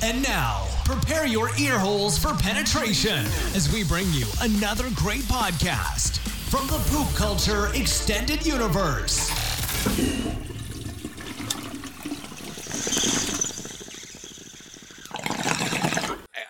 [0.00, 6.18] And now, prepare your ear holes for penetration as we bring you another great podcast
[6.48, 9.28] from the Poop Culture Extended Universe.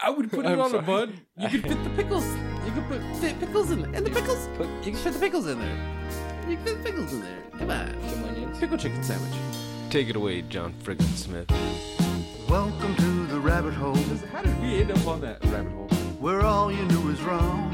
[0.02, 1.14] I would put it I'm on a bud.
[1.38, 2.26] You could fit the pickles.
[2.66, 4.46] You could put fit pickles in and the pickles.
[4.58, 5.76] Put, you can fit the pickles in there.
[6.48, 7.42] You can fit the pickles in there.
[7.58, 8.56] Come on.
[8.60, 9.32] Pickle chicken sandwich.
[9.88, 11.50] Take it away, John Frickin Smith.
[12.48, 13.94] Welcome to the rabbit hole,
[14.32, 15.86] How did we end up on that rabbit hole?
[16.18, 17.72] where all you knew is wrong.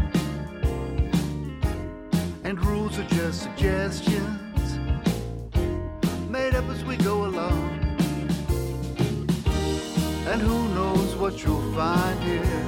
[2.44, 4.78] And rules are just suggestions,
[6.28, 7.70] made up as we go along.
[10.30, 12.60] And who knows what you'll find here?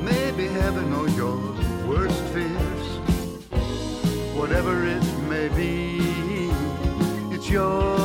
[0.00, 1.36] Maybe heaven or your
[1.86, 2.86] worst fears.
[4.34, 6.00] Whatever it may be,
[7.34, 8.03] it's yours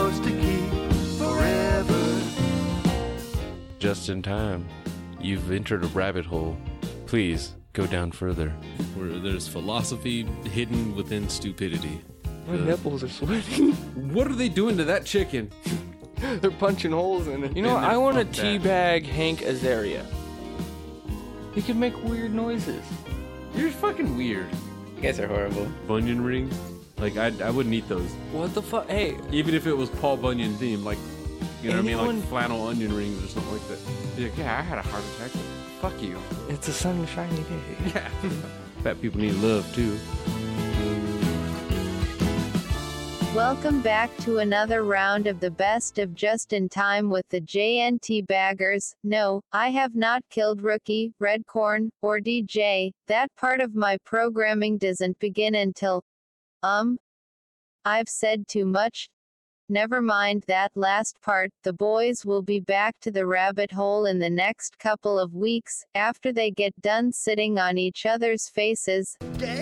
[3.79, 4.67] Just in time.
[5.21, 6.57] You've entered a rabbit hole.
[7.05, 8.49] Please go down further.
[8.95, 12.01] Where there's philosophy hidden within stupidity.
[12.47, 13.71] My nipples are sweating.
[14.13, 15.51] What are they doing to that chicken?
[16.41, 17.55] They're punching holes in it.
[17.55, 18.61] You know, I want to fuck that.
[18.63, 20.03] teabag Hank Azaria.
[21.53, 22.83] He can make weird noises.
[23.55, 24.47] You're fucking weird.
[24.95, 25.67] You guys are horrible.
[25.87, 26.57] Bunyan rings?
[26.97, 28.89] Like I, I wouldn't eat those, What the fuck?
[28.89, 30.83] Hey, even if it was Paul Bunyan themed.
[30.83, 30.97] Like,
[31.61, 32.19] you know what I mean?
[32.19, 33.79] Like flannel onion rings or something like that.
[34.15, 35.31] Be like, yeah, I had a heart attack.
[35.81, 36.17] Fuck you.
[36.47, 37.91] it's a sunshiny day.
[37.93, 38.09] Yeah.
[38.83, 39.99] Fat people need love too.
[43.35, 48.25] Welcome back to another round of the best of Just in Time with the JNT
[48.25, 48.95] Baggers.
[49.03, 52.91] No, I have not killed Rookie, Redcorn, or DJ.
[53.07, 56.03] That part of my programming doesn't begin until.
[56.63, 56.97] Um.
[57.85, 59.09] I've said too much.
[59.71, 61.51] Never mind that last part.
[61.63, 65.85] The boys will be back to the rabbit hole in the next couple of weeks
[65.93, 69.15] after they get done sitting on each other's faces.
[69.37, 69.58] day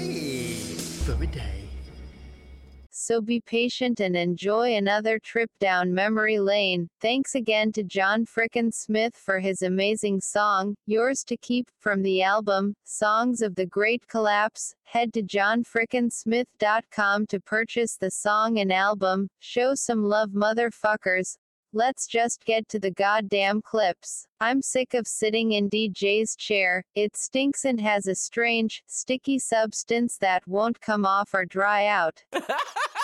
[3.07, 6.89] So be patient and enjoy another trip down memory lane.
[6.99, 12.21] Thanks again to John Frickin Smith for his amazing song, Yours to Keep, from the
[12.21, 14.75] album, Songs of the Great Collapse.
[14.83, 19.29] Head to johnfrickinsmith.com to purchase the song and album.
[19.39, 21.37] Show some love, motherfuckers.
[21.71, 24.27] Let's just get to the goddamn clips.
[24.41, 26.83] I'm sick of sitting in DJ's chair.
[26.93, 32.21] It stinks and has a strange, sticky substance that won't come off or dry out.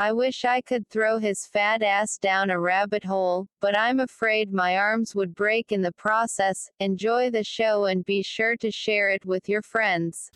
[0.00, 4.52] I wish I could throw his fat ass down a rabbit hole, but I'm afraid
[4.52, 6.70] my arms would break in the process.
[6.78, 10.30] Enjoy the show and be sure to share it with your friends.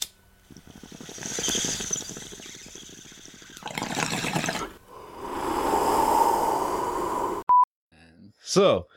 [8.42, 8.88] So,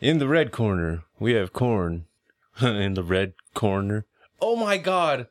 [0.00, 2.04] in the red corner, we have corn.
[2.60, 4.04] in the red corner.
[4.38, 5.28] Oh my god!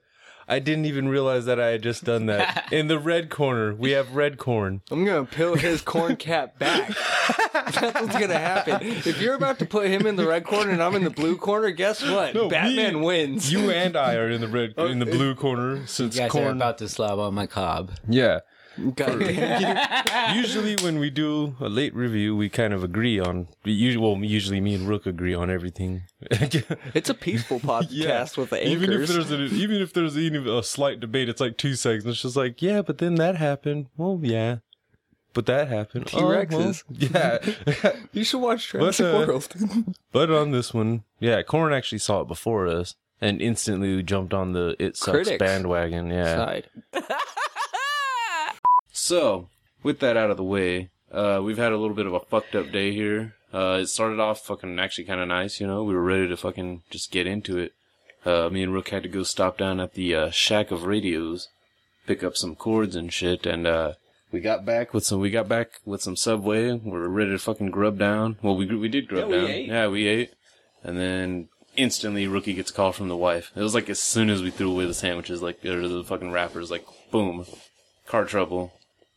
[0.52, 2.68] I didn't even realize that I had just done that.
[2.74, 4.82] in the red corner, we have red corn.
[4.90, 6.88] I'm gonna peel his corn cap back.
[7.54, 8.80] That's what's gonna happen.
[8.82, 11.38] If you're about to put him in the red corner and I'm in the blue
[11.38, 12.34] corner, guess what?
[12.34, 13.52] No, Batman me- wins.
[13.52, 15.86] You and I are in the red, in the uh, blue corner.
[15.86, 16.46] Since You guys corn.
[16.48, 17.92] are about to slob on my cob.
[18.08, 18.40] yeah.
[20.36, 23.48] Usually when we do a late review, we kind of agree on.
[23.64, 26.04] Usually, well, usually me and Rook agree on everything.
[26.22, 30.64] it's a peaceful podcast with the even if there's a, even if there's even a
[30.64, 32.06] slight debate, it's like two seconds.
[32.06, 33.88] It's just like, yeah, but then that happened.
[33.98, 34.58] Well, yeah,
[35.34, 36.08] but that happened.
[36.08, 36.84] T-Rexes.
[36.90, 37.40] Oh, well,
[37.84, 39.48] yeah, you should watch Jurassic uh, World.
[40.12, 44.54] but on this one, yeah, Corn actually saw it before us and instantly jumped on
[44.54, 45.40] the it sucks Critics.
[45.40, 46.10] bandwagon.
[46.10, 46.62] Yeah.
[49.10, 49.50] So,
[49.82, 52.54] with that out of the way, uh, we've had a little bit of a fucked
[52.54, 53.34] up day here.
[53.52, 55.84] Uh, it started off fucking actually kind of nice, you know.
[55.84, 57.74] We were ready to fucking just get into it.
[58.24, 61.48] Uh, me and Rook had to go stop down at the uh, Shack of Radios,
[62.06, 63.94] pick up some cords and shit, and uh,
[64.32, 65.20] we got back with some.
[65.20, 66.72] We got back with some Subway.
[66.74, 68.38] We were ready to fucking grub down.
[68.44, 69.50] Well, we we did grub Yeah, we down.
[69.50, 69.68] ate.
[69.70, 70.34] Yeah, we ate,
[70.84, 73.52] and then instantly Rookie gets a call from the wife.
[73.56, 76.32] It was like as soon as we threw away the sandwiches, like or the fucking
[76.32, 77.48] wrappers, like boom,
[78.06, 78.74] car trouble,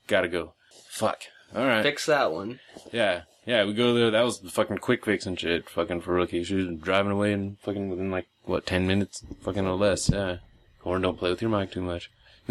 [0.06, 0.54] gotta go.
[0.88, 1.22] Fuck.
[1.54, 1.82] All right.
[1.82, 2.60] Fix that one.
[2.92, 3.64] Yeah, yeah.
[3.64, 4.10] We go there.
[4.10, 5.68] That was the fucking quick fix and shit.
[5.68, 6.44] Fucking for Rookie.
[6.44, 10.08] She was driving away in fucking within like what ten minutes, fucking or less.
[10.08, 10.38] Yeah.
[10.80, 12.10] Corn, don't play with your mic too much.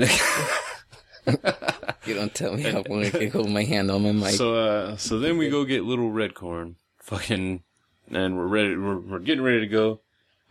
[2.05, 4.35] You don't tell me how I want to hold my hand on my mic.
[4.35, 7.63] So, uh, so then we go get little red corn, fucking,
[8.09, 8.75] and we're ready.
[8.75, 10.01] We're, we're getting ready to go.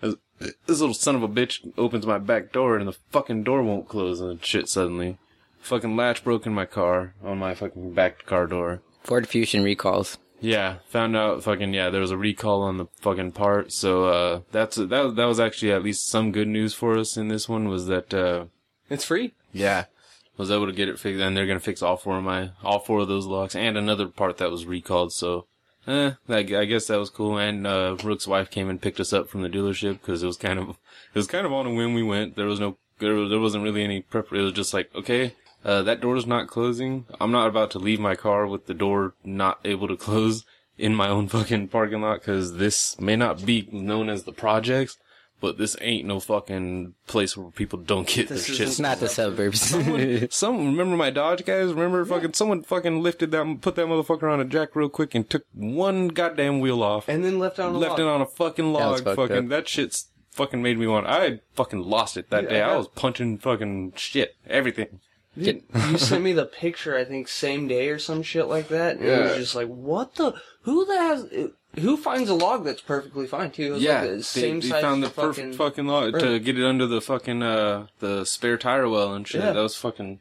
[0.01, 3.63] This, this little son of a bitch opens my back door, and the fucking door
[3.63, 4.69] won't close and shit.
[4.69, 5.19] Suddenly,
[5.61, 8.83] fucking latch broke in my car on my fucking back car door.
[9.05, 10.19] Ford Fusion recalls.
[10.43, 13.73] Yeah, found out fucking yeah, there was a recall on the fucking part.
[13.73, 17.29] So uh that's that that was actually at least some good news for us in
[17.29, 18.47] this one was that uh
[18.89, 19.35] It's free.
[19.53, 19.85] yeah,
[20.39, 22.51] was able to get it fixed and they're going to fix all four of my
[22.63, 25.13] all four of those locks and another part that was recalled.
[25.13, 25.47] So
[25.87, 29.13] eh, I, I guess that was cool and uh Rook's wife came and picked us
[29.13, 30.77] up from the dealership cuz it was kind of it
[31.19, 32.37] was kind of on a whim we went.
[32.37, 34.33] There was no there, there wasn't really any prep.
[34.33, 35.35] It was just like, okay,
[35.65, 37.07] uh, that door's not closing.
[37.21, 40.45] I'm not about to leave my car with the door not able to close
[40.79, 44.97] in my own fucking parking lot because this may not be known as the projects,
[45.41, 48.69] but this ain't no fucking place where people don't get This their is shit.
[48.69, 49.61] It's not the suburbs.
[50.35, 51.69] Some remember my Dodge guys.
[51.73, 55.29] Remember fucking someone fucking lifted that, put that motherfucker on a jack real quick and
[55.29, 58.01] took one goddamn wheel off, And then left on a left log.
[58.01, 59.03] it on a fucking log.
[59.03, 59.49] fucked Fucking up.
[59.49, 61.07] that shit's fucking made me want.
[61.07, 62.63] I fucking lost it that Yeah, day.
[62.63, 65.01] I I was punching fucking shit, everything.
[65.37, 68.97] You sent me the picture, I think, same day or some shit like that.
[68.97, 69.23] And it Yeah.
[69.29, 70.35] was just like, what the?
[70.63, 71.27] Who the has?
[71.79, 73.77] Who finds a log that's perfectly fine too?
[73.79, 76.85] Yeah, like the they, same they found the perfect fucking log to get it under
[76.87, 79.41] the fucking uh the spare tire well and shit.
[79.41, 79.53] Yeah.
[79.53, 80.21] That was fucking.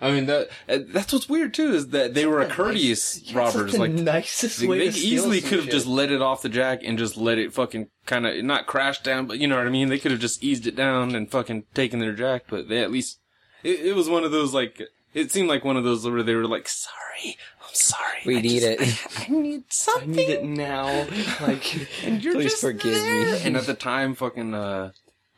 [0.00, 3.72] I mean that uh, that's what's weird too is that they were a courteous robbers
[3.72, 5.72] the like nicest They, way they easily could have shit.
[5.72, 9.00] just let it off the jack and just let it fucking kind of not crash
[9.00, 9.88] down, but you know what I mean.
[9.88, 12.90] They could have just eased it down and fucking taken their jack, but they at
[12.92, 13.20] least
[13.62, 14.80] it, it was one of those like
[15.14, 18.40] it seemed like one of those where they were like, "Sorry, I'm sorry, We I
[18.42, 19.20] need just- it.
[19.20, 20.10] I, I need something.
[20.12, 21.06] I need it now.
[21.40, 23.32] Like, and you're Please just forgive there.
[23.34, 23.40] me.
[23.44, 24.90] And at the time, fucking, uh,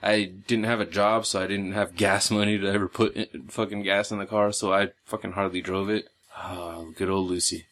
[0.02, 3.48] I didn't have a job, so I didn't have gas money to ever put in,
[3.48, 6.06] fucking gas in the car, so I fucking hardly drove it.
[6.38, 7.66] Oh, good old Lucy.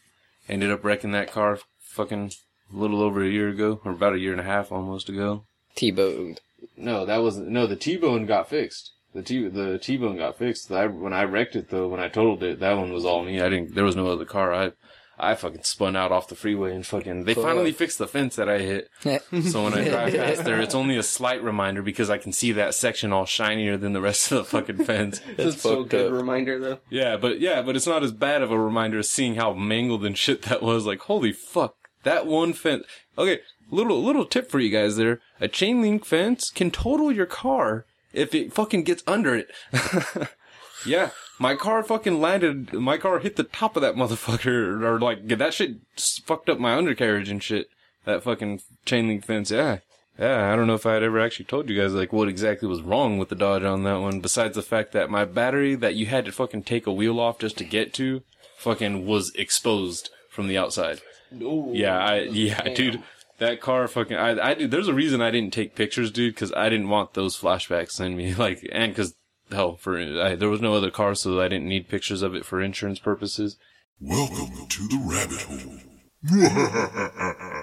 [0.48, 2.32] Ended up wrecking that car fucking
[2.72, 5.44] a little over a year ago, or about a year and a half almost ago.
[5.74, 6.40] T-boned.
[6.76, 7.48] No, that wasn't.
[7.48, 8.92] No, the T-bone got fixed.
[9.14, 10.70] The T the T-bone got fixed.
[10.70, 13.40] I, when I wrecked it though, when I totaled it, that one was all me.
[13.40, 13.74] I didn't.
[13.74, 14.52] There was no other car.
[14.52, 14.72] I
[15.20, 17.24] I fucking spun out off the freeway and fucking.
[17.24, 18.90] They finally fixed the fence that I hit.
[19.48, 22.52] So when I drive past there, it's only a slight reminder because I can see
[22.52, 25.20] that section all shinier than the rest of the fucking fence.
[25.38, 26.12] it's so good up.
[26.12, 26.78] reminder though.
[26.90, 30.04] Yeah, but yeah, but it's not as bad of a reminder as seeing how mangled
[30.04, 30.86] and shit that was.
[30.86, 31.74] Like, holy fuck,
[32.04, 32.84] that one fence.
[33.16, 33.40] Okay,
[33.70, 37.86] little little tip for you guys there: a chain link fence can total your car
[38.18, 39.50] if it fucking gets under it.
[40.86, 42.72] yeah, my car fucking landed.
[42.72, 45.76] My car hit the top of that motherfucker, or like that shit
[46.24, 47.68] fucked up my undercarriage and shit.
[48.04, 49.50] That fucking chain link fence.
[49.50, 49.78] Yeah.
[50.18, 52.66] Yeah, I don't know if I had ever actually told you guys like what exactly
[52.66, 55.94] was wrong with the Dodge on that one, besides the fact that my battery that
[55.94, 58.22] you had to fucking take a wheel off just to get to,
[58.56, 61.02] fucking was exposed from the outside.
[61.30, 63.00] Yeah, I yeah, dude,
[63.38, 66.52] that car fucking I I dude, there's a reason I didn't take pictures, dude, because
[66.52, 69.14] I didn't want those flashbacks in me, like, and because
[69.50, 72.44] hell, for I, there was no other car, so I didn't need pictures of it
[72.44, 73.56] for insurance purposes.
[74.00, 75.78] Welcome to the rabbit hole.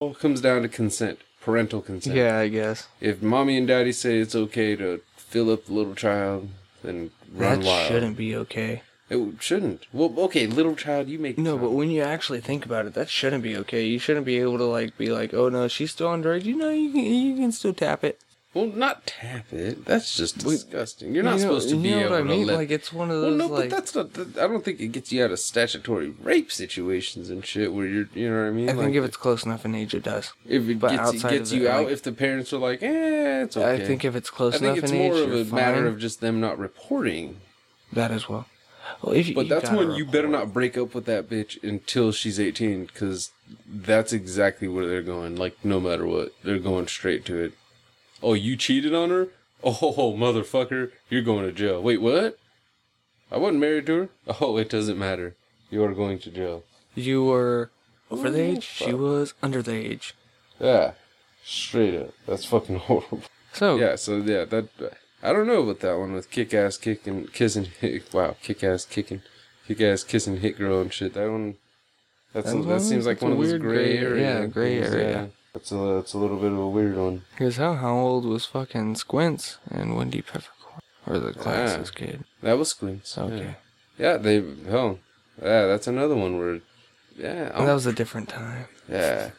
[0.00, 2.16] All comes down to consent, parental consent.
[2.16, 5.94] Yeah, I guess If mommy and daddy say it's okay to fill up the little
[5.94, 6.48] child,
[6.82, 7.88] then run that wild.
[7.88, 8.82] shouldn't be okay.
[9.10, 9.86] It shouldn't.
[9.92, 13.08] Well, okay, little child, you make No, but when you actually think about it, that
[13.08, 13.84] shouldn't be okay.
[13.86, 16.44] You shouldn't be able to like be like, oh no, she's still underage.
[16.44, 18.20] You know, you can you can still tap it.
[18.52, 19.84] well, not tap it.
[19.86, 21.14] That's just disgusting.
[21.14, 22.46] You're not You know- supposed to you be know able what I to mean?
[22.48, 22.56] let.
[22.56, 23.70] Like it's one of well, those no, like.
[23.70, 24.12] but that's not.
[24.14, 27.86] that- I don't think it gets you out of statutory rape situations and shit where
[27.86, 28.08] you're.
[28.14, 28.68] You know what I mean?
[28.68, 30.32] I think Like, if it's close enough in age, it does.
[30.46, 32.58] if it but gets, outside gets of you it, out, like- if the parents are
[32.58, 33.82] like, eh, it's okay.
[33.82, 35.44] I think if it's close I think enough it's in more age, of you're a
[35.46, 37.40] matter of just them not reporting.
[37.92, 38.46] that as well.
[39.02, 42.12] Well, you, But you that's when you better not break up with that bitch until
[42.12, 43.30] she's 18, because
[43.66, 45.36] that's exactly where they're going.
[45.36, 47.52] Like, no matter what, they're going straight to it.
[48.22, 49.28] Oh, you cheated on her?
[49.62, 51.82] Oh, motherfucker, you're going to jail.
[51.82, 52.38] Wait, what?
[53.30, 54.08] I wasn't married to her?
[54.40, 55.36] Oh, it doesn't matter.
[55.70, 56.64] You're going to jail.
[56.94, 57.70] You were
[58.10, 58.64] over the age.
[58.64, 60.14] She was under the age.
[60.58, 60.92] Yeah,
[61.44, 62.14] straight up.
[62.26, 63.22] That's fucking horrible.
[63.52, 64.68] So Yeah, so yeah, that
[65.22, 68.84] I don't know about that one with kick ass kicking, kissing, hit, wow, kick ass
[68.84, 69.22] kicking,
[69.66, 71.14] kick ass kissing hit girl and shit.
[71.14, 71.56] That one,
[72.32, 74.40] that's That that, one- seems like one of those weird gray gray- area.
[74.40, 75.10] yeah, gray things, area.
[75.10, 75.26] yeah.
[75.54, 77.22] That's a that's a little bit of a weird one.
[77.32, 82.24] Because how how old was fucking Squints and Wendy Peppercorn or the classes kid?
[82.42, 83.16] That was Squints.
[83.18, 83.54] Okay,
[83.98, 85.00] Yeah, yeah they hell,
[85.42, 86.60] yeah, that's another one where,
[87.16, 88.66] yeah, Well, that was a different time.
[88.88, 89.30] yeah.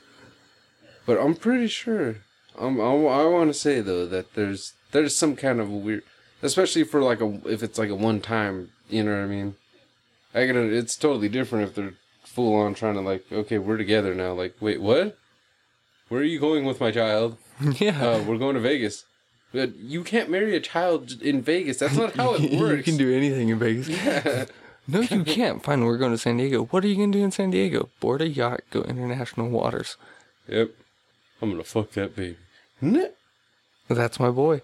[1.05, 2.17] But I'm pretty sure.
[2.57, 6.03] Um, I, I want to say though that there's there's some kind of weird,
[6.41, 8.71] especially for like a if it's like a one time.
[8.89, 9.55] You know what I mean?
[10.33, 10.73] I get it.
[10.73, 11.93] It's totally different if they're
[12.23, 14.33] full on trying to like, okay, we're together now.
[14.33, 15.17] Like, wait, what?
[16.09, 17.37] Where are you going with my child?
[17.79, 19.05] yeah, Uh, we're going to Vegas.
[19.51, 21.77] But you can't marry a child in Vegas.
[21.77, 22.77] That's not how it works.
[22.77, 23.87] you can do anything in Vegas.
[23.89, 24.45] Yeah.
[24.87, 25.61] No, you can't.
[25.63, 26.63] Fine, we're going to San Diego.
[26.65, 27.89] What are you going to do in San Diego?
[27.99, 29.97] Board a yacht, go international waters.
[30.47, 30.71] Yep.
[31.43, 32.37] I'm gonna fuck that baby.
[33.87, 34.61] That's my boy.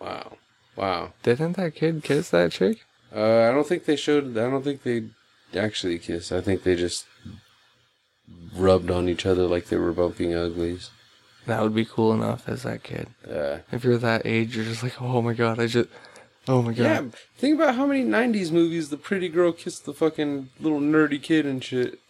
[0.00, 0.36] Wow.
[0.76, 1.12] Wow.
[1.22, 2.78] Didn't that kid kiss that chick?
[3.14, 4.36] Uh, I don't think they showed.
[4.36, 5.04] I don't think they
[5.58, 6.32] actually kissed.
[6.32, 7.06] I think they just
[8.54, 10.90] rubbed on each other like they were bumping uglies.
[11.46, 13.08] That would be cool enough as that kid.
[13.28, 15.88] Uh, If you're that age, you're just like, oh my god, I just,
[16.48, 16.82] oh my god.
[16.82, 17.02] yeah.
[17.38, 21.46] Think about how many '90s movies the pretty girl kissed the fucking little nerdy kid
[21.46, 22.00] and shit.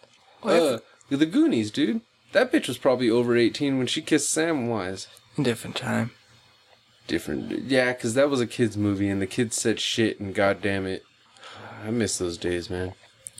[0.43, 0.79] Uh,
[1.09, 2.01] the Goonies, dude.
[2.33, 5.07] That bitch was probably over 18 when she kissed Samwise.
[5.41, 6.11] Different time.
[7.07, 10.85] Different, yeah, because that was a kids movie and the kids said shit and goddamn
[10.85, 11.05] it,
[11.85, 12.93] I miss those days, man.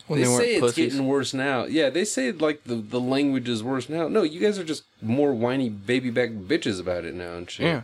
[0.08, 0.94] When they, they, weren't say it's pussies.
[0.94, 1.66] getting worse now.
[1.66, 4.08] Yeah, they say like the the language is worse now.
[4.08, 7.66] No, you guys are just more whiny baby back bitches about it now and shit.
[7.66, 7.82] Yeah.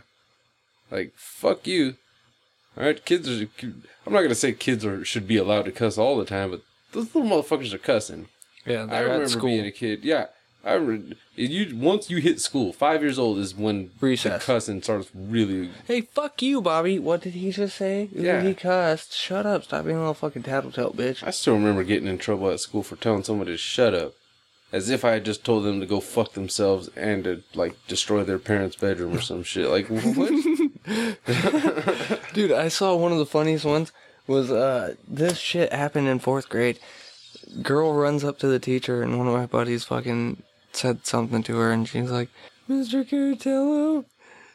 [0.90, 1.96] Like fuck you.
[2.78, 3.46] All right, kids are.
[4.06, 6.62] I'm not gonna say kids are should be allowed to cuss all the time, but
[6.92, 8.28] those little motherfuckers are cussing.
[8.64, 9.50] Yeah, I they're remember at school.
[9.50, 10.02] being a kid.
[10.02, 10.26] Yeah,
[10.64, 11.16] I remember.
[11.36, 14.40] You once you hit school, five years old is when Recess.
[14.40, 15.70] the cussing starts really.
[15.86, 16.98] Hey, fuck you, Bobby.
[16.98, 18.08] What did he just say?
[18.12, 18.40] Yeah.
[18.42, 19.12] He cussed.
[19.12, 19.64] Shut up.
[19.64, 21.22] Stop being a little fucking tattletale, bitch.
[21.22, 24.14] I still remember getting in trouble at school for telling somebody to shut up.
[24.72, 28.24] As if I had just told them to go fuck themselves and to like destroy
[28.24, 29.68] their parents' bedroom or some shit.
[29.68, 30.30] Like what?
[32.32, 33.92] Dude, I saw one of the funniest ones
[34.26, 36.78] was uh this shit happened in fourth grade.
[37.62, 40.42] Girl runs up to the teacher and one of my buddies fucking
[40.76, 42.28] said something to her and she's like,
[42.68, 43.06] Mr.
[43.08, 44.04] Caratello,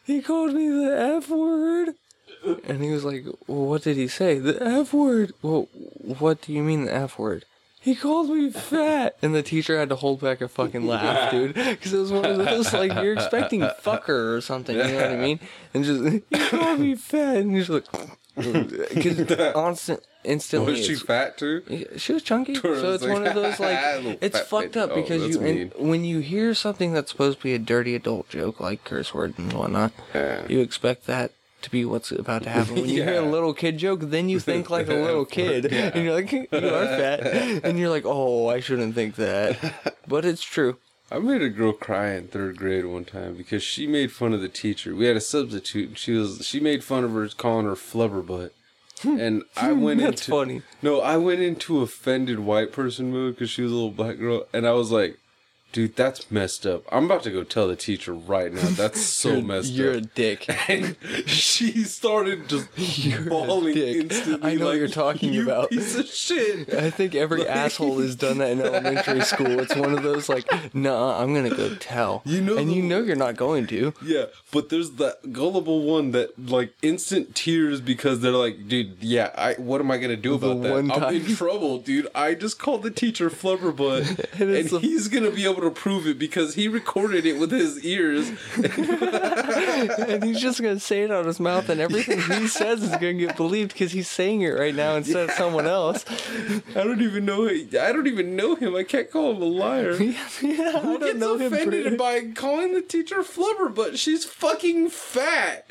[0.05, 1.95] he called me the F word.
[2.67, 4.39] And he was like, well, what did he say?
[4.39, 5.33] The F word.
[5.41, 7.45] Well, what do you mean the F word?
[7.81, 11.55] He called me fat, and the teacher had to hold back a fucking laugh, dude,
[11.55, 15.11] because it was one of those like you're expecting fucker or something, you know what
[15.11, 15.39] I mean?
[15.73, 17.85] And just he called me fat, and he's like,
[18.35, 21.85] because instant, instantly, Was she fat too?
[21.97, 23.77] She was chunky, so it's it's one of those like
[24.21, 27.59] it's fucked up Oh, because you when you hear something that's supposed to be a
[27.59, 30.45] dirty adult joke like curse words and whatnot, Yeah.
[30.47, 32.75] you expect that to be what's about to happen.
[32.75, 36.03] When you hear a little kid joke, then you think like a little kid, and
[36.05, 37.19] you're like, you are fat,
[37.65, 40.77] and you're like, oh, I shouldn't think that, but it's true.
[41.11, 44.41] I made a girl cry in third grade one time because she made fun of
[44.41, 44.95] the teacher.
[44.95, 45.87] We had a substitute.
[45.89, 48.53] And she was she made fun of her calling her flubber butt.
[49.01, 49.19] Hmm.
[49.19, 50.61] And I hmm, went That's into funny.
[50.81, 54.45] no, I went into offended white person mode because she was a little black girl,
[54.53, 55.17] and I was like,
[55.71, 56.83] "Dude, that's messed up.
[56.91, 58.67] I'm about to go tell the teacher right now.
[58.69, 60.45] That's so You're- messed You're a dick.
[60.69, 60.95] And
[61.27, 63.95] she started just You're a bawling dick.
[64.11, 64.51] instantly.
[64.51, 66.73] I know what you're talking "You about." Piece of shit.
[66.73, 69.59] I think every Like- asshole has done that in elementary school.
[69.59, 72.21] It's one of those like, nah, I'm gonna go tell.
[72.25, 73.93] You know and the- you know you're not going to.
[74.03, 79.31] Yeah, but there's that gullible one that like instant tears because they're like, dude, yeah,
[79.37, 80.71] I what am I gonna do about that?
[80.71, 82.07] one I'm in trouble, dude.
[82.15, 86.07] I just called the teacher flubberbutt, And and, the- he's gonna be able to prove
[86.07, 88.29] it because he recorded it with his ears.
[88.57, 92.89] and he's just gonna say it out of his mouth, and everything he says is
[92.91, 96.05] gonna get believed because he's saying it right now instead of someone else.
[96.75, 97.47] I don't even know.
[97.47, 98.75] I don't even know him.
[98.75, 99.93] I can't call him a liar.
[100.01, 101.53] yeah, I Who don't gets know him.
[101.53, 105.65] offended pretty- by calling the teacher flubber But She's fucking fat.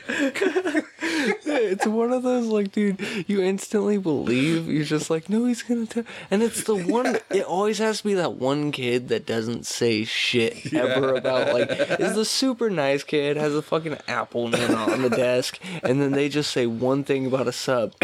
[1.00, 4.68] It's one of those like, dude, you instantly believe.
[4.68, 6.04] You're just like, no, he's gonna tell.
[6.30, 7.18] And it's the one.
[7.30, 11.70] It always has to be that one kid that doesn't say shit ever about like
[12.00, 16.12] is the super nice kid has a fucking apple man on the desk, and then
[16.12, 17.94] they just say one thing about a sub.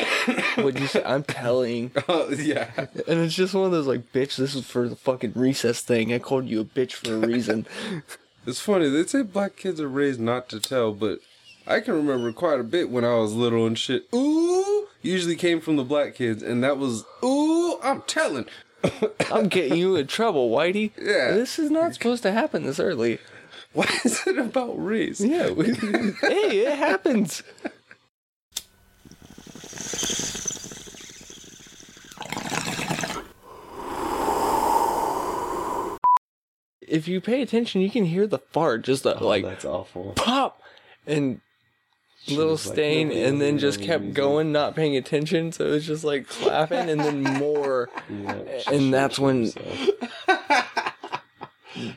[0.55, 1.03] What'd you say?
[1.05, 1.91] I'm telling.
[2.07, 2.71] Oh yeah.
[2.77, 6.13] And it's just one of those like, bitch, this is for the fucking recess thing.
[6.13, 7.67] I called you a bitch for a reason.
[8.47, 8.91] It's funny.
[8.91, 11.21] They say black kids are raised not to tell, but
[11.67, 14.07] I can remember quite a bit when I was little and shit.
[14.15, 17.55] Ooh, usually came from the black kids, and that was ooh.
[17.83, 18.47] I'm telling.
[19.33, 20.93] I'm getting you in trouble, Whitey.
[20.99, 21.33] Yeah.
[21.33, 23.19] This is not supposed to happen this early.
[23.73, 25.21] Why is it about race?
[25.21, 25.51] Yeah.
[25.53, 27.43] we- hey, it happens.
[36.87, 40.13] If you pay attention, you can hear the fart just uh, like that's awful.
[40.17, 40.61] pop
[41.07, 41.41] and
[42.29, 44.13] little was like, stain, and then just kept reason.
[44.15, 45.53] going, not paying attention.
[45.53, 49.53] So it was just like clapping, and then more, and that's when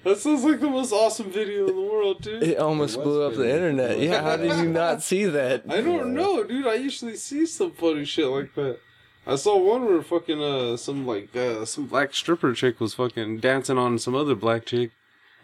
[0.04, 2.42] That sounds like the most awesome video in the world, dude.
[2.42, 4.00] it almost blew up the internet.
[4.00, 5.66] Yeah, how did you not see that?
[5.70, 6.66] I don't know, dude.
[6.66, 8.80] I usually see some funny shit like that.
[9.28, 13.40] I saw one where fucking uh some like uh some black stripper chick was fucking
[13.40, 14.92] dancing on some other black chick,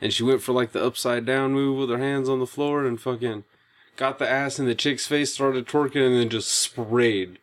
[0.02, 2.86] and she went for like the upside down move with her hands on the floor
[2.86, 3.44] and fucking
[3.96, 7.40] got the ass in the chick's face, started twerking, and then just sprayed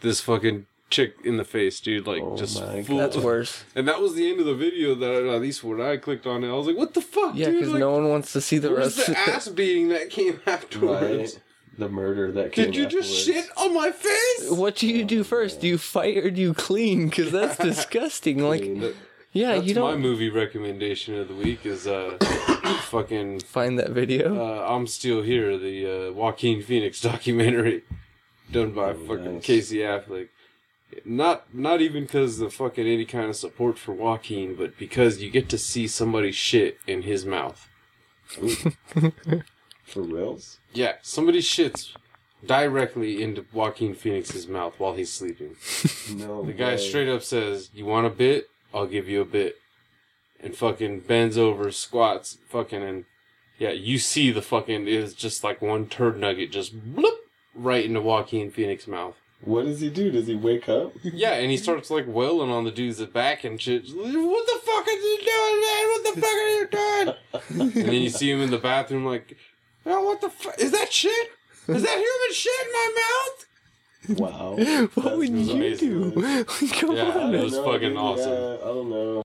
[0.00, 2.06] this fucking chick in the face, dude.
[2.06, 2.98] Like Oh just my full.
[2.98, 3.64] That's worse.
[3.74, 4.94] And that was the end of the video.
[4.94, 7.40] That at least when I clicked on it, I was like, "What the fuck, dude?
[7.40, 9.08] Yeah, because Like, no one wants to see the where's rest.
[9.08, 11.38] the ass beating that came afterwards?
[11.78, 14.50] The murder that came Did you just shit on my face?
[14.50, 15.62] What do you do first?
[15.62, 17.08] Do you fight or do you clean?
[17.08, 18.42] Because that's disgusting.
[18.46, 18.94] Like, That-
[19.32, 22.16] yeah, That's you my don't movie recommendation of the week is uh
[22.84, 24.36] fucking find that video.
[24.38, 27.82] uh, I'm Still Here, the uh, Joaquin Phoenix documentary
[28.50, 29.44] done by fucking nice.
[29.44, 30.28] Casey Affleck.
[31.06, 35.30] Not not even because of fucking any kind of support for Joaquin, but because you
[35.30, 37.68] get to see somebody shit in his mouth.
[39.84, 40.58] For reals?
[40.72, 41.92] Yeah, somebody shits
[42.46, 45.56] directly into Joaquin Phoenix's mouth while he's sleeping.
[46.14, 46.42] No.
[46.44, 46.76] The guy way.
[46.78, 48.48] straight up says, "You want a bit?
[48.74, 49.56] I'll give you a bit."
[50.40, 53.04] And fucking bends over, squats, fucking, and
[53.58, 57.16] yeah, you see the fucking is just like one turd nugget just bloop
[57.54, 59.14] right into Joaquin Phoenix's mouth.
[59.44, 60.10] What does he do?
[60.10, 60.92] Does he wake up?
[61.02, 63.84] Yeah, and he starts like wailing on the dude's back and shit.
[63.88, 65.88] What the fuck are you doing, man?
[65.88, 67.72] What the fuck are you doing?
[67.74, 69.36] and then you see him in the bathroom, like,
[69.84, 70.58] oh, what the fuck?
[70.58, 71.30] Is that shit?
[71.68, 73.46] Is that human shit in my mouth?
[74.08, 74.56] Wow.
[74.94, 76.44] what would you amazing, do?
[76.44, 77.34] Come Yeah, on.
[77.34, 77.96] it was don't know, fucking dude.
[77.98, 78.32] awesome.
[78.32, 79.22] Yeah, I don't know.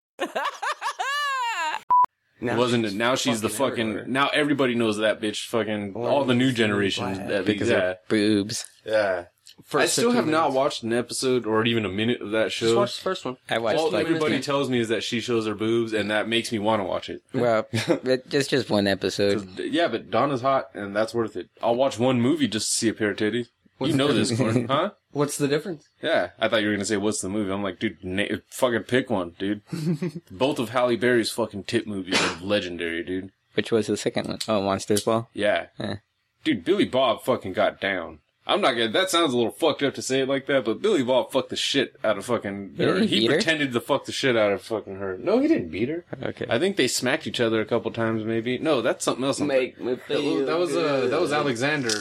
[2.39, 2.89] Now Wasn't it?
[2.89, 3.79] she's Now she's the fucking.
[3.89, 4.05] everywhere.
[4.07, 5.48] Now everybody knows that bitch.
[5.48, 7.27] Fucking all the new generation.
[7.27, 7.77] That because Yeah.
[7.91, 8.65] of boobs.
[8.86, 9.25] Yeah.
[9.65, 12.51] First I still 15 have not watched an episode or even a minute of that
[12.51, 12.67] show.
[12.67, 13.38] Just watch the first one.
[13.50, 16.27] I watched all like everybody tells me is that she shows her boobs, and that
[16.29, 17.22] makes me want to watch it.
[17.34, 19.57] well, it- just just one episode.
[19.60, 21.50] Yeah, but Donna's hot, and that's worth it.
[21.63, 23.48] I'll watch one movie just to see a pair of titties.
[23.79, 24.91] You know this, Corn, huh?
[25.12, 25.88] What's the difference?
[26.01, 27.51] Yeah, I thought you were gonna say what's the movie.
[27.51, 29.62] I'm like, dude, na- fucking pick one, dude.
[30.31, 33.31] Both of Halle Berry's fucking tit movies are legendary, dude.
[33.53, 34.39] Which was the second one?
[34.48, 35.29] Oh, Monsters Ball.
[35.34, 35.96] Yeah, Eh.
[36.43, 38.19] dude, Billy Bob fucking got down.
[38.50, 38.88] I'm not gonna.
[38.89, 41.50] That sounds a little fucked up to say it like that, but Billy Bob fucked
[41.50, 42.75] the shit out of fucking.
[42.75, 43.34] Didn't or he he beat her?
[43.36, 45.17] pretended to fuck the shit out of fucking her.
[45.17, 46.05] No, he didn't beat her.
[46.24, 46.46] Okay.
[46.50, 48.57] I think they smacked each other a couple times, maybe.
[48.57, 49.41] No, that's something else.
[49.41, 51.91] Make me That was, that was uh that was Alexander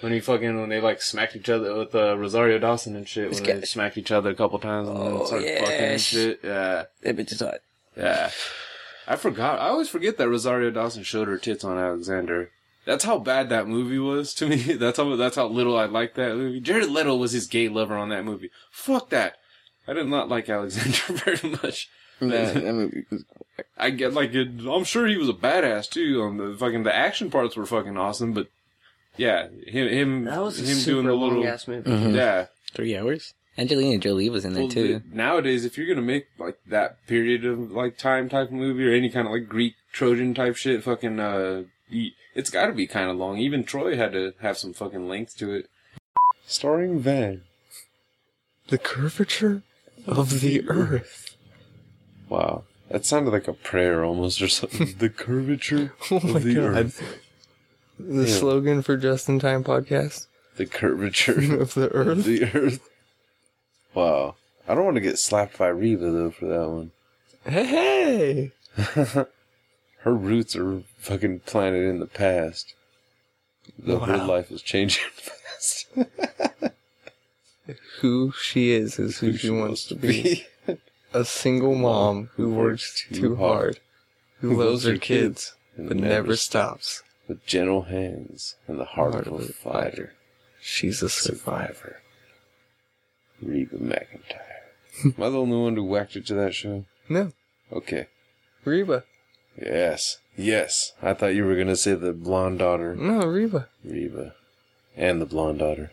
[0.00, 3.30] when he fucking when they like smacked each other with uh, Rosario Dawson and shit
[3.32, 6.40] when they smacked each other a couple times and then Oh, started fucking and shit.
[6.44, 7.58] Yeah, That bitch is hot.
[7.96, 8.30] yeah.
[9.06, 9.58] I forgot.
[9.58, 12.50] I always forget that Rosario Dawson showed her tits on Alexander.
[12.84, 14.56] That's how bad that movie was to me.
[14.74, 16.60] That's how that's how little I liked that movie.
[16.60, 18.50] Jared Leto was his gay lover on that movie.
[18.70, 19.36] Fuck that.
[19.86, 21.88] I did not like Alexander very much.
[22.20, 23.24] That- that movie was-
[23.76, 26.22] I get like it, I'm sure he was a badass too.
[26.22, 28.48] On the fucking the action parts were fucking awesome, but
[29.18, 31.90] yeah, him him That was a him super doing the long little ass movie.
[32.16, 32.46] yeah.
[32.72, 33.34] Three hours.
[33.58, 35.00] Angelina Jolie was in there Well, too.
[35.00, 38.86] the- nowadays, if you're gonna make like that period of like time type of movie
[38.88, 42.72] or any kind of like Greek Trojan type shit, fucking uh, y- it's got to
[42.72, 43.38] be kind of long.
[43.38, 45.68] Even Troy had to have some fucking length to it.
[46.46, 47.42] Starring Van.
[48.68, 49.62] The curvature
[50.06, 51.36] of the earth.
[52.28, 54.94] Wow, that sounded like a prayer almost or something.
[54.98, 56.64] the curvature Oh my of the god.
[56.76, 57.20] earth.
[57.98, 58.34] The Yeah.
[58.38, 62.24] slogan for Just in Time podcast The curvature of the earth.
[62.24, 62.88] the earth.
[63.94, 64.36] Wow.
[64.68, 66.90] I don't want to get slapped by Reba though for that one.
[67.44, 68.52] Hey, hey.
[70.02, 72.74] Her roots are fucking planted in the past.
[73.78, 75.86] The her life is changing fast.
[78.00, 80.46] Who she is is who, she wants to be.
[81.12, 83.80] A single mom who works too hard,
[84.40, 87.02] who loves her kids, but never stops.
[87.28, 90.14] With gentle hands and the heart of a fighter.
[90.60, 92.00] She's a survivor.
[93.42, 95.04] Reba McEntire.
[95.04, 96.84] Am I the only one who whacked it to that show?
[97.08, 97.32] No,
[97.70, 98.06] Okay.
[98.64, 99.04] Reba.
[99.60, 100.18] Yes.
[100.36, 100.92] Yes.
[101.02, 102.96] I thought you were gonna say the blonde daughter.
[102.96, 103.68] No, Reba.
[103.84, 104.34] Reba.
[104.96, 105.92] And the blonde daughter.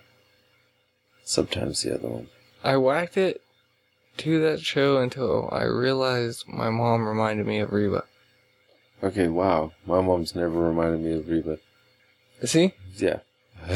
[1.23, 2.27] Sometimes the other one.
[2.63, 3.41] I whacked it
[4.17, 8.05] to that show until I realized my mom reminded me of Reba.
[9.05, 9.71] Okay, wow.
[9.85, 11.59] My mom's never reminded me of Reba.
[12.43, 12.73] See?
[12.95, 13.19] Yeah.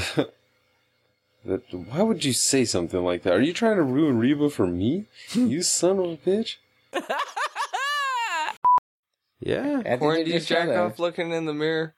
[1.45, 3.33] that, why would you say something like that?
[3.33, 5.05] Are you trying to ruin Reba for me?
[5.33, 6.55] you son of a bitch.
[9.39, 9.81] yeah.
[9.81, 11.93] I think Or you just jack off looking in the mirror?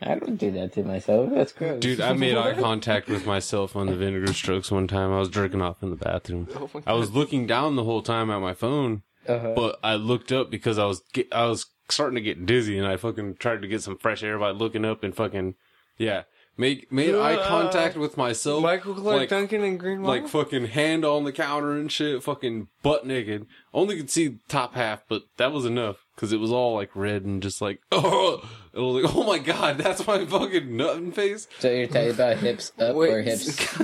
[0.00, 1.30] I don't do that to myself.
[1.32, 1.80] That's gross.
[1.80, 5.10] Dude, I made eye contact with myself on the vinegar strokes one time.
[5.10, 6.46] I was jerking off in the bathroom.
[6.54, 9.54] Oh I was looking down the whole time at my phone, Uh-huh.
[9.56, 12.96] but I looked up because I was I was starting to get dizzy, and I
[12.96, 15.54] fucking tried to get some fresh air by looking up and fucking
[15.98, 16.24] yeah,
[16.56, 18.62] make made eye contact with myself.
[18.62, 20.10] Michael Clarke like, Duncan and Green Mile?
[20.10, 23.46] like fucking hand on the counter and shit, fucking butt naked.
[23.72, 27.24] Only could see top half, but that was enough because it was all like red
[27.24, 31.48] and just like oh, It was like, oh my god, that's my fucking nutting face.
[31.58, 33.12] So you're talking about hips up Wait.
[33.12, 33.46] or hips?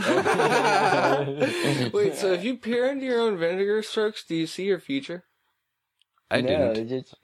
[1.95, 5.25] Wait, so if you peer into your own vinegar strokes, do you see your future?
[6.31, 6.89] I no, didn't.
[6.89, 7.15] Just,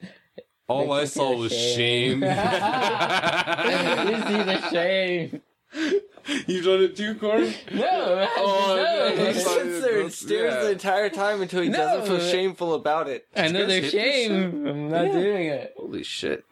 [0.68, 2.20] All I saw feel was shame.
[2.22, 2.30] shame.
[4.08, 5.40] you see the shame.
[6.46, 7.54] you done it too, Corey?
[7.72, 9.04] No, Oh, no.
[9.14, 9.32] okay.
[9.32, 10.60] He sits there and stares yeah.
[10.62, 11.78] the entire time until he No.
[11.78, 13.26] doesn't feel shameful about it.
[13.34, 14.66] I know there's shame.
[14.66, 15.72] I'm not doing it.
[15.76, 16.44] Holy shit.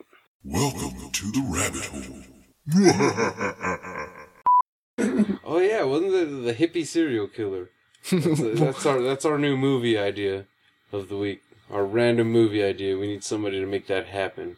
[0.45, 2.23] Welcome to the rabbit hole.
[5.49, 7.69] Oh yeah, wasn't it the hippie serial killer?
[8.11, 10.47] That's, that's our that's our new movie idea
[10.93, 11.43] of the week.
[11.71, 12.97] Our random movie idea.
[12.97, 14.57] We need somebody to make that happen.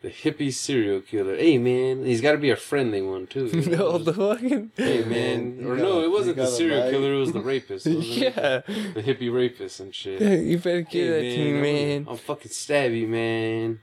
[0.00, 1.36] The hippie serial killer.
[1.36, 3.46] Hey man, he's got to be a friendly one too.
[3.52, 3.92] you know?
[3.92, 6.90] No, the fucking Hey man, or got no, it wasn't the serial right.
[6.92, 7.14] killer.
[7.14, 7.84] It was the rapist.
[7.86, 8.08] wasn't it?
[8.16, 8.60] yeah.
[8.94, 10.20] the hippie rapist and shit.
[10.46, 12.06] You better kill Hey, that to me, I'm- man.
[12.08, 13.80] I'll fucking stab you, man.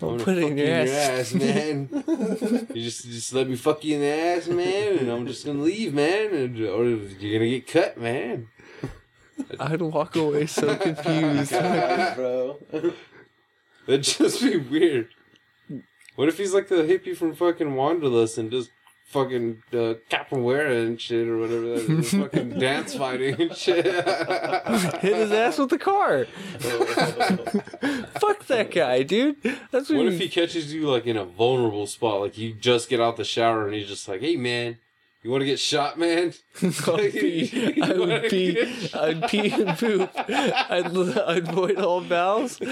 [0.00, 1.34] I'll I'm put gonna it in your ass.
[1.34, 1.88] man.
[2.72, 5.58] you just just let me fuck you in the ass, man, and I'm just gonna
[5.60, 8.46] leave, man, and, or you're gonna get cut, man.
[9.60, 11.50] I'd walk away so confused.
[11.52, 12.58] God, bro.
[13.86, 15.08] That'd just be weird.
[16.16, 18.70] What if he's like the hippie from fucking Wanderlust and just
[19.06, 23.86] fucking uh, capoeira and shit or whatever that is, fucking dance fighting and shit.
[23.86, 26.26] Hit his ass with the car.
[28.20, 29.36] Fuck that guy, dude.
[29.70, 32.88] That's what, What if he catches you like in a vulnerable spot, like you just
[32.90, 34.76] get out the shower and he's just like, "Hey man,
[35.22, 36.74] you want to get shot, man?" I'd
[37.12, 37.80] pee.
[37.82, 38.90] I would pee.
[38.94, 40.10] I'd pee and poop.
[40.16, 40.86] I'd,
[41.18, 42.60] I'd void all bowels.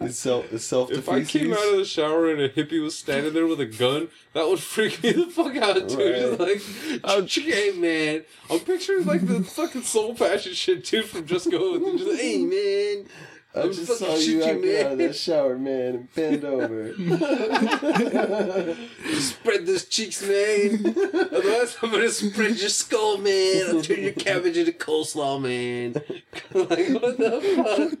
[0.00, 2.98] It's self, it's self If I came out of the shower and a hippie was
[2.98, 6.38] standing there with a gun, that would freak me the fuck out, dude.
[6.38, 11.50] Just like, hey man, I'm picturing like the fucking soul passion shit, dude, from Just
[11.50, 11.78] Go.
[11.78, 13.06] With just, hey man,
[13.54, 15.08] I just fucking saw you you, out get out of man.
[15.08, 16.94] that shower, man, and bend over.
[19.20, 20.86] spread those cheeks, man.
[20.86, 23.64] Otherwise, I'm gonna spread your skull, man.
[23.68, 25.92] I'll turn your cabbage into coleslaw, man.
[26.54, 27.92] like, what the fuck?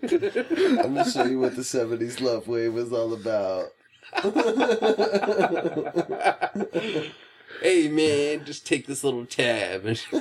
[0.86, 3.74] I'm gonna show you what the '70s love wave was all about.
[7.60, 10.00] hey man, just take this little tab and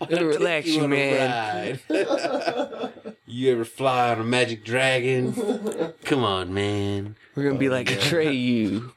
[0.00, 1.80] I'll take relax you, on a man.
[1.88, 2.92] ride.
[3.26, 5.94] you ever fly on a magic dragon?
[6.04, 7.16] Come on, man.
[7.34, 8.92] We're gonna be oh, like betray you.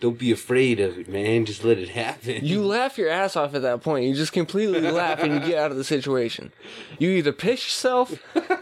[0.00, 1.46] Don't be afraid of it, man.
[1.46, 2.44] Just let it happen.
[2.44, 4.04] You laugh your ass off at that point.
[4.04, 6.50] You just completely laugh and you get out of the situation.
[6.98, 8.10] You either piss yourself.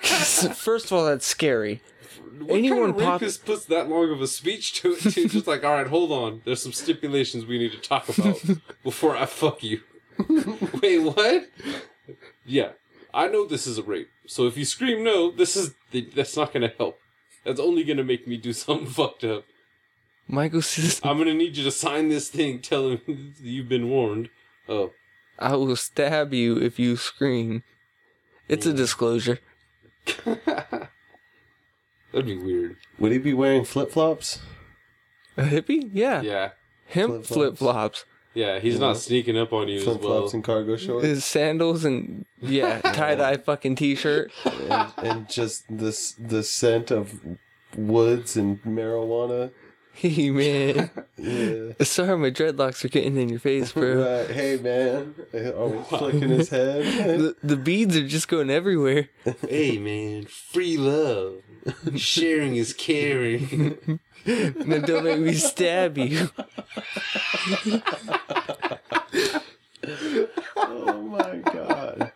[0.03, 1.81] First of all, that's scary.
[2.43, 5.01] What anyone kind of pop- rapist puts that long of a speech to it?
[5.01, 5.29] Too?
[5.29, 6.43] Just like, all right, hold on.
[6.45, 8.43] There's some stipulations we need to talk about
[8.83, 9.81] before I fuck you.
[10.83, 11.49] Wait, what?
[12.45, 12.73] Yeah,
[13.15, 14.09] I know this is a rape.
[14.27, 15.75] So if you scream no, this is
[16.15, 16.99] that's not gonna help.
[17.45, 19.45] That's only gonna make me do something fucked up.
[20.29, 23.01] Michael says, I'm gonna need you to sign this thing telling
[23.41, 24.31] you've been warned.
[24.69, 24.93] Oh,
[25.39, 27.65] I will stab you if you scream.
[28.49, 29.39] It's a disclosure.
[32.13, 32.77] That'd be weird.
[32.99, 34.41] Would he be wearing flip flops?
[35.37, 35.89] A hippie?
[35.93, 36.21] Yeah.
[36.23, 36.51] Yeah,
[36.89, 37.29] Hemp Flip-flops.
[37.29, 38.05] flip flops.
[38.35, 38.59] yeah.
[38.59, 39.95] He's not sneaking up on you as well.
[39.97, 40.19] Flip well.
[40.21, 44.31] flops and cargo shorts, His sandals and, yeah, tie dye fucking t shirt.
[44.45, 47.19] and, and just the s- the scent of
[47.77, 49.53] woods and marijuana.
[50.01, 50.91] Hey, man.
[51.21, 51.73] Yeah.
[51.83, 54.25] Sorry, my dreadlocks are getting in your face, bro.
[54.27, 54.31] Right.
[54.35, 55.15] Hey, man.
[55.35, 56.85] Are we flicking his head?
[57.21, 59.11] The, the beads are just going everywhere.
[59.47, 61.43] Hey man, free love.
[61.97, 64.01] Sharing is caring.
[64.25, 66.31] Now don't make me stab you.
[70.57, 72.13] oh my god.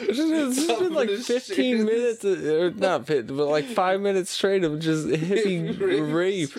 [0.00, 4.80] It's been like 15 minutes, uh, or not 15, but like five minutes straight of
[4.80, 6.50] just hippie rape.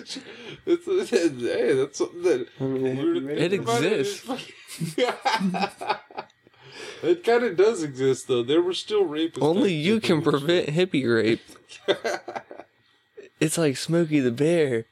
[0.66, 2.46] It's, it's, hey, that's something that
[3.38, 4.28] It exists.
[7.02, 8.42] it kind of does exist though.
[8.42, 9.42] There were still rapists.
[9.42, 11.40] Only you can and prevent hippie rape.
[13.40, 14.84] It's like Smokey the Bear,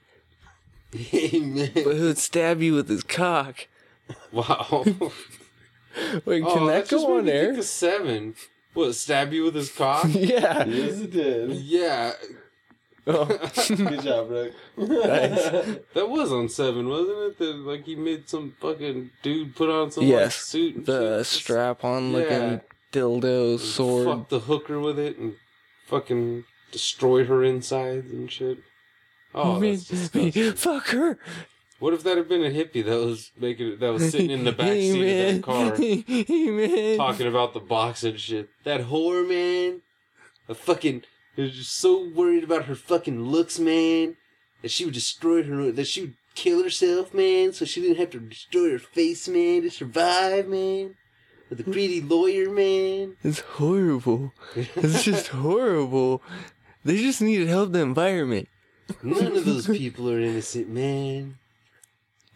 [0.92, 1.30] shit.
[1.30, 3.66] Hey man, but who'd stab you with his cock.
[4.32, 4.84] wow.
[6.24, 7.46] Wait, can oh, that just go made on me air?
[7.46, 8.34] Think of seven.
[8.74, 8.94] What?
[8.94, 10.04] Stab you with his cock?
[10.08, 10.64] Yeah.
[10.64, 11.50] Yes, it did.
[11.52, 12.12] yeah,
[13.06, 13.24] Oh,
[13.68, 14.52] Good job, Rick.
[14.76, 15.50] nice.
[15.94, 17.38] that was on seven, wasn't it?
[17.38, 20.76] That like he made some fucking dude put on some like, suit.
[20.76, 21.26] And The shit.
[21.26, 22.18] strap on Yeah.
[22.18, 22.60] looking
[22.92, 24.04] dildo and sword.
[24.06, 25.36] Fuck the hooker with it and
[25.86, 28.58] fucking destroyed her insides and shit.
[29.34, 30.52] Oh, Me- that's me- disgusting.
[30.56, 31.18] fuck her.
[31.78, 34.52] What if that had been a hippie that was making that was sitting in the
[34.52, 35.28] back Hey, seat man.
[35.28, 35.76] of that car
[36.26, 36.96] Hey, man.
[36.96, 38.48] talking about the box and shit?
[38.64, 39.82] That whore, man.
[40.48, 41.02] A fucking
[41.36, 44.16] They're just so worried about her fucking looks, man.
[44.62, 48.10] That she would destroy her, that she would kill herself, man, so she didn't have
[48.10, 50.96] to destroy her face, man, to survive, man.
[51.48, 53.16] With the greedy lawyer, man.
[53.22, 54.32] It's horrible.
[54.56, 56.22] It's just horrible.
[56.84, 58.48] They just need to help the environment.
[59.02, 61.38] None of those people are innocent, man.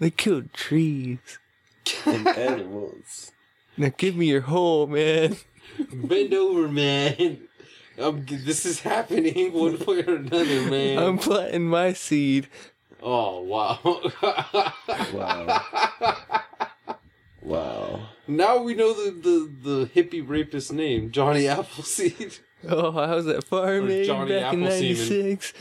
[0.02, 1.38] They killed trees.
[2.04, 3.30] And animals.
[3.76, 5.36] Now give me your hole, man.
[5.94, 7.46] Bend over, man.
[8.00, 10.98] Um, this is happening one way or another, man.
[10.98, 12.48] I'm planting my seed.
[13.00, 13.78] oh, wow.
[15.12, 16.42] Wow.
[17.42, 18.08] Wow.
[18.26, 22.40] now we know the, the, the hippie rapist name, Johnny Appleseed.
[22.68, 25.52] Oh, I was at Farm Or Aid Johnny back in '96.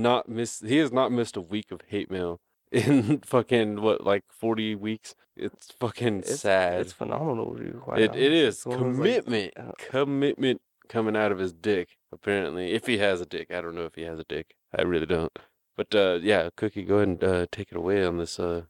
[0.00, 0.60] Not miss.
[0.60, 2.40] He has not missed a week of hate mail
[2.72, 5.14] in fucking what, like forty weeks.
[5.36, 6.80] It's fucking It's sad.
[6.80, 7.80] It's phenomenal, dude.
[7.96, 11.96] It, it It's one of those, like, commitment, uh, commitment coming out of his dick.
[12.12, 14.54] Apparently, if he has a dick, I don't know if he has a dick.
[14.76, 15.38] I really don't.
[15.76, 18.38] But uh, yeah, Cookie, go ahead and uh, take it away on this.
[18.38, 18.62] Uh...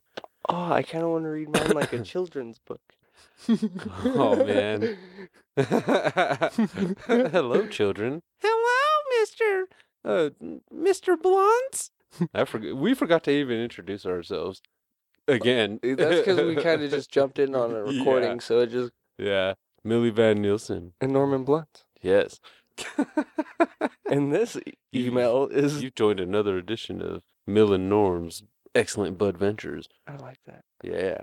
[0.49, 2.81] Oh, I kind of want to read mine like a children's book.
[4.05, 4.97] Oh man.
[7.07, 8.23] Hello, children.
[8.41, 9.67] Hello, Mister.
[10.05, 10.31] Uh,
[10.71, 11.91] Mister Blondes.
[12.35, 12.77] I forgot.
[12.77, 14.63] We forgot to even introduce ourselves
[15.29, 15.79] again.
[15.83, 18.39] That's because we kind of just jumped in on a recording, Yeah.
[18.41, 20.95] so it just Yeah, Millie Van Nielsen.
[21.01, 21.85] and Norman Blunt.
[22.03, 22.41] Yes.
[24.11, 28.43] And this e- email is You've joined another edition of Mill and Norm's
[28.75, 29.89] Excellent Bud Ventures.
[30.07, 30.65] I like that.
[30.83, 31.19] Yeah.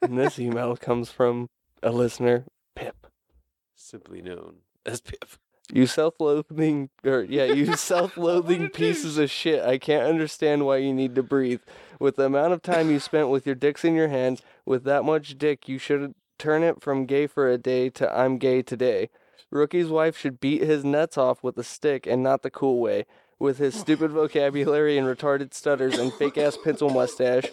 [0.00, 1.48] And this email comes from
[1.82, 2.44] a listener,
[2.76, 3.08] Pip.
[3.74, 5.24] Simply known as Pip.
[5.70, 9.64] You self-loathing, or yeah, you self-loathing pieces of shit.
[9.64, 11.60] I can't understand why you need to breathe.
[12.00, 15.04] With the amount of time you spent with your dicks in your hands, with that
[15.04, 19.08] much dick, you should turn it from gay for a day to I'm gay today.
[19.50, 23.06] Rookie's wife should beat his nuts off with a stick and not the cool way.
[23.38, 27.46] With his stupid vocabulary and retarded stutters and fake ass pencil mustache,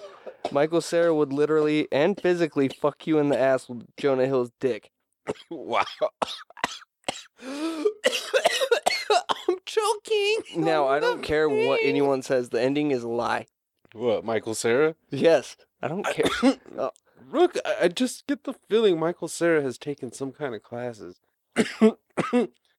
[0.51, 4.91] Michael Cera would literally and physically fuck you in the ass with Jonah Hill's dick.
[5.49, 5.83] Wow.
[9.47, 10.37] I'm choking.
[10.57, 13.45] Now, I don't care what anyone says, the ending is a lie.
[13.93, 14.95] What, Michael Cera?
[15.09, 16.25] Yes, I don't care.
[16.77, 16.91] Oh,
[17.29, 21.19] Rook, I, I just get the feeling Michael Cera has taken some kind of classes.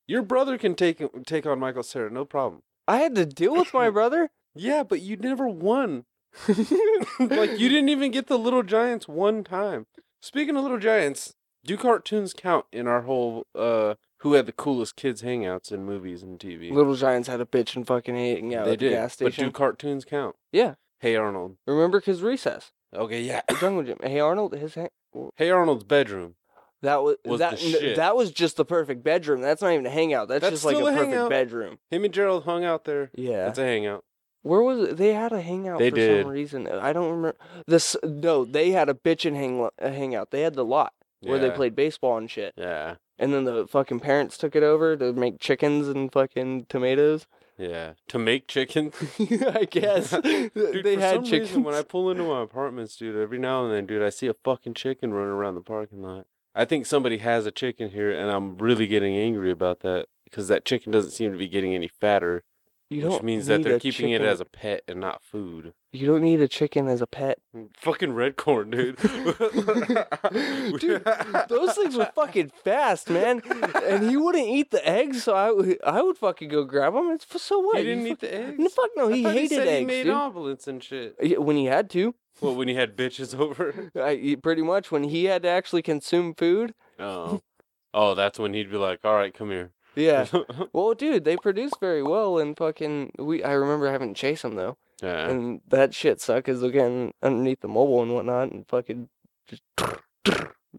[0.07, 2.62] Your brother can take take on Michael Cera, no problem.
[2.88, 4.31] I had to deal with my brother.
[4.55, 6.05] Yeah, but you never won.
[6.49, 9.87] like you didn't even get the Little Giants one time.
[10.20, 14.97] Speaking of Little Giants, do cartoons count in our whole uh who had the coolest
[14.97, 16.73] kids hangouts in movies and TV?
[16.73, 18.93] Little Giants had a bitch and fucking hating out they at the did.
[18.93, 20.37] gas But do cartoons count?
[20.53, 21.57] yeah, Hey Arnold.
[21.67, 23.43] remember his recess, Okay, yeah.
[23.49, 23.99] the jungle gym.
[24.03, 24.77] Hey Arnold, his
[25.37, 26.35] Hey Arnold's bedroom.
[26.83, 27.97] that was, Was that the n- shit.
[27.97, 29.41] that was just the perfect bedroom.
[29.41, 30.29] That's not even a hangout.
[30.29, 31.79] That's, That's just like a a perfect bedroom.
[31.91, 33.11] Him and Gerald hung out there.
[33.15, 33.45] Yeah.
[33.47, 34.05] That's a hangout.
[34.43, 34.97] Where was it?
[34.97, 36.23] They had a hangout They for did.
[36.25, 36.67] some reason.
[36.67, 37.37] I don't remember.
[37.67, 40.31] This no, they had a bitch and hang a hangout.
[40.31, 41.55] They had the lot where they Yeah.
[41.57, 42.55] played baseball and shit.
[42.57, 42.97] Yeah.
[43.19, 47.27] And then the fucking parents took it over to make chickens and fucking tomatoes.
[47.59, 47.93] Yeah.
[48.09, 48.93] To make chicken.
[49.21, 50.53] I guess Dude,
[50.83, 51.51] they for had some chickens.
[51.51, 54.29] reason, when I pull into my apartments, dude, every now and then, dude, I see
[54.29, 56.27] a fucking chicken running around the parking lot.
[56.55, 60.49] I think somebody has a chicken here, and I'm really getting angry about that because
[60.49, 62.43] that chicken doesn't seem to be getting any fatter,
[62.90, 65.72] you which means that they're keeping it as a pet and not food.
[65.92, 67.38] You don't need a chicken as a pet.
[67.57, 68.96] Mm, fucking red corn, dude.
[70.81, 71.05] Dude,
[71.48, 73.42] those things were fucking fast, man.
[73.85, 77.11] And he wouldn't eat the eggs, so I would, I would fucking go grab them.
[77.11, 77.79] It's so what?
[77.79, 78.59] He didn't eat the eggs.
[78.59, 79.09] No, fuck no.
[79.09, 80.12] He hated said eggs, He made dude.
[80.14, 81.16] omelets and shit.
[81.40, 83.90] When he had to, Well, when he had bitches over.
[84.00, 86.74] I, he- pretty much when he had to actually consume food.
[86.98, 87.42] Oh.
[87.92, 90.26] Oh, that's when he'd be like, "All right, come here." Yeah.
[90.72, 93.42] well, dude, they produce very well, and fucking we.
[93.42, 95.29] I remember having to chase them though, yeah.
[95.29, 99.09] and that shit suck is again underneath the mobile and whatnot, and fucking
[99.48, 99.62] just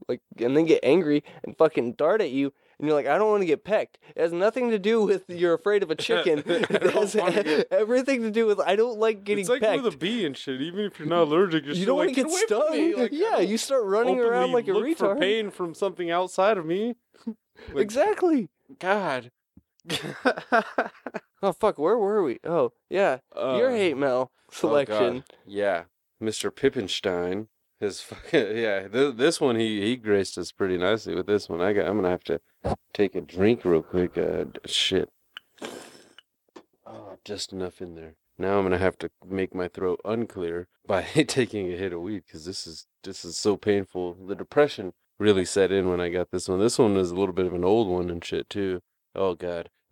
[0.08, 3.30] like, and then get angry and fucking dart at you, and you're like, I don't
[3.30, 4.00] want to get pecked.
[4.16, 6.42] It has nothing to do with you're afraid of a chicken.
[6.46, 9.84] it has wanna get- everything to do with I don't like getting it's like pecked.
[9.84, 10.62] with a bee and shit.
[10.62, 12.68] Even if you're not allergic, you're you still don't like, want to get "Get away
[12.70, 13.02] from me," stung.
[13.04, 15.20] like, I yeah, don't you start running around openly like a look for retard.
[15.20, 16.96] pain from something outside of me.
[17.74, 18.50] Like, Exactly.
[18.80, 19.32] God.
[21.44, 22.38] Oh fuck, where were we?
[22.44, 25.14] Oh yeah, your Uh, hate mail oh, selection.
[25.16, 25.24] God.
[25.48, 25.84] yeah,
[26.22, 26.52] Mr.
[26.52, 27.48] Pippenstein.
[27.80, 28.88] His fucking yeah.
[28.88, 31.60] Th- this one he he graced us pretty nicely with this one.
[31.60, 31.88] I got.
[31.88, 32.40] I'm gonna have to
[32.94, 34.20] take a drink real quick.
[34.20, 35.10] Uh, shit.
[36.86, 38.14] Oh, just enough in there.
[38.38, 42.24] Now I'm gonna have to make my throat unclear by taking a hit of weed
[42.28, 44.14] because this is this is so painful.
[44.28, 46.60] The depression really set in when I got this one.
[46.60, 48.82] This one is a little bit of an old one and shit too.
[49.16, 49.70] Oh god.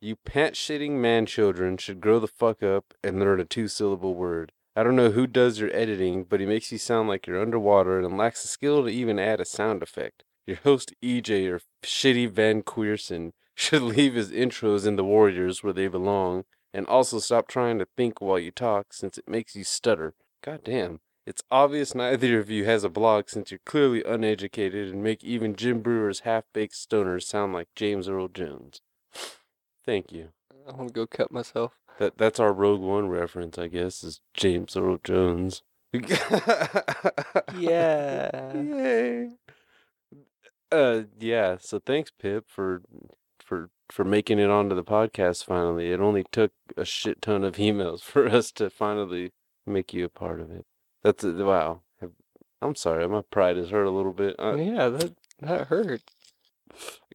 [0.00, 4.14] you pant shitting man children should grow the fuck up and learn a two syllable
[4.14, 4.52] word.
[4.74, 7.98] I don't know who does your editing, but he makes you sound like you're underwater
[7.98, 10.24] and lacks the skill to even add a sound effect.
[10.46, 15.72] Your host EJ or shitty Van Queerson should leave his intros in the Warriors where
[15.72, 16.44] they belong,
[16.74, 20.14] and also stop trying to think while you talk since it makes you stutter.
[20.42, 21.00] God damn.
[21.26, 25.56] It's obvious neither of you has a blog since you're clearly uneducated and make even
[25.56, 28.80] Jim Breuer's half-baked stoners sound like James Earl Jones.
[29.84, 30.28] Thank you.
[30.68, 31.80] I want to go cut myself.
[31.98, 35.62] That that's our Rogue One reference, I guess, is James Earl Jones.
[35.92, 37.42] Yeah.
[37.56, 39.30] Yay.
[40.70, 42.82] Uh yeah, so thanks Pip for
[43.40, 45.90] for for making it onto the podcast finally.
[45.90, 49.32] It only took a shit ton of emails for us to finally
[49.66, 50.66] make you a part of it.
[51.06, 51.82] That's a, wow.
[52.60, 54.34] I'm sorry, my pride is hurt a little bit.
[54.40, 56.02] Uh I yeah, that that hurt.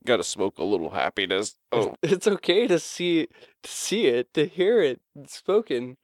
[0.06, 1.58] gotta smoke a little happiness.
[1.74, 3.28] Oh, It's okay to see
[3.64, 5.98] to see it, to hear it spoken.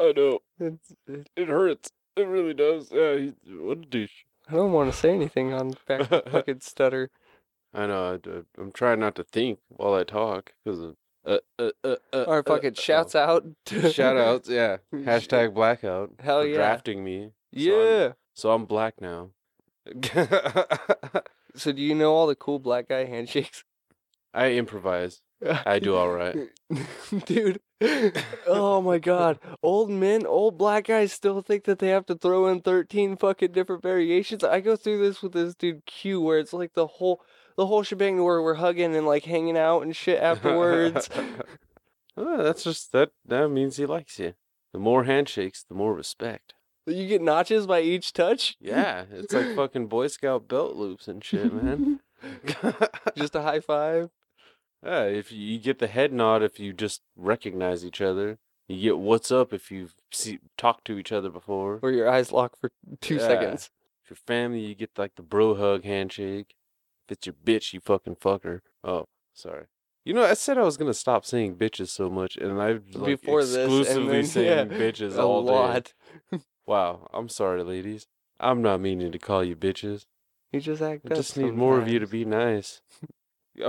[0.00, 0.38] I know.
[0.58, 1.90] It's, it, It hurts.
[2.16, 2.90] It really does.
[2.90, 4.24] Yeah, he, what a douche.
[4.48, 7.10] I don't want to say anything on back fucking stutter.
[7.74, 8.18] I know.
[8.24, 10.96] I, am trying not to think while I talk because of.
[11.26, 13.44] Uh, uh, uh, uh, Or uh, fucking shouts out.
[13.66, 14.76] to- Shout outs, yeah.
[14.94, 16.12] Hashtag blackout.
[16.20, 16.56] Hell for yeah.
[16.56, 17.30] Drafting me.
[17.50, 18.12] Yeah.
[18.34, 19.30] So I'm black now.
[21.56, 23.64] So do you know all the cool black guy handshakes?
[24.34, 25.22] I improvise.
[25.64, 26.36] I do all right.
[27.24, 27.60] Dude.
[28.46, 29.38] Oh my god.
[29.62, 33.52] Old men, old black guys still think that they have to throw in 13 fucking
[33.52, 34.44] different variations.
[34.44, 37.22] I go through this with this dude Q where it's like the whole
[37.56, 41.08] the whole shebang where we're hugging and like hanging out and shit afterwards.
[42.18, 43.10] Oh, that's just that.
[43.26, 44.32] That means he likes you.
[44.72, 46.54] The more handshakes, the more respect.
[46.86, 48.56] you get notches by each touch?
[48.58, 52.00] Yeah, it's like fucking Boy Scout belt loops and shit, man.
[53.16, 54.08] Just a high five.
[54.82, 58.38] Yeah, if you, get the head nod if you just recognize each other.
[58.68, 61.80] You get what's up if you've see, talked to each other before.
[61.82, 62.70] Or your eyes lock for
[63.02, 63.20] two Yeah.
[63.28, 63.70] seconds.
[64.04, 66.54] If you're family, you get like the bro hug handshake.
[67.08, 68.60] If it's your bitch, you fucking fucker.
[68.82, 69.66] Oh, sorry.
[70.04, 73.20] You know, I said I was gonna stop saying bitches so much, and I've like,
[73.20, 75.52] Before this, exclusively then, saying yeah, bitches a all day.
[75.52, 75.92] lot.
[76.66, 78.08] Wow, I'm sorry, ladies.
[78.40, 80.06] I'm not meaning to call you bitches.
[80.52, 82.82] You just act I just need more of you to be nice.